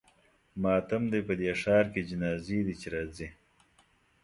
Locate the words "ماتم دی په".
0.61-1.33